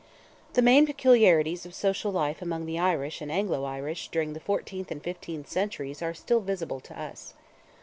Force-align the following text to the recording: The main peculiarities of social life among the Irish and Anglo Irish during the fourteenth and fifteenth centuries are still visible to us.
The 0.53 0.63
main 0.63 0.87
peculiarities 0.87 1.63
of 1.63 1.75
social 1.75 2.11
life 2.11 2.41
among 2.41 2.65
the 2.65 2.79
Irish 2.79 3.21
and 3.21 3.31
Anglo 3.31 3.65
Irish 3.65 4.07
during 4.07 4.33
the 4.33 4.39
fourteenth 4.39 4.89
and 4.89 4.99
fifteenth 5.03 5.47
centuries 5.47 6.01
are 6.01 6.15
still 6.15 6.39
visible 6.39 6.79
to 6.79 6.99
us. 6.99 7.35